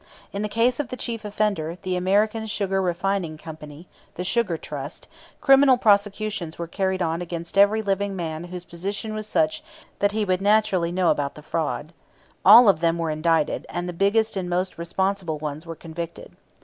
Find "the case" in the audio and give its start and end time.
0.41-0.79